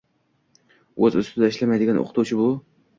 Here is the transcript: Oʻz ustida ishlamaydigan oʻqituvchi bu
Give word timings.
Oʻz 1.05 1.19
ustida 1.23 1.53
ishlamaydigan 1.57 2.05
oʻqituvchi 2.09 2.45
bu 2.45 2.55